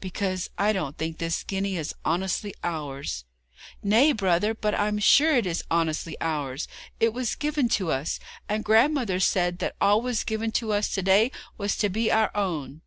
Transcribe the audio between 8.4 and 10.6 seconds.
and grandmother said all that was given